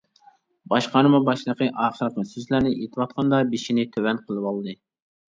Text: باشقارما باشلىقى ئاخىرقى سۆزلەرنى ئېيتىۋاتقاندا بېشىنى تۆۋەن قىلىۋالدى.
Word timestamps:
باشقارما 0.71 1.17
باشلىقى 1.25 1.67
ئاخىرقى 1.83 2.23
سۆزلەرنى 2.29 2.71
ئېيتىۋاتقاندا 2.77 3.43
بېشىنى 3.51 3.85
تۆۋەن 3.97 4.21
قىلىۋالدى. 4.31 4.75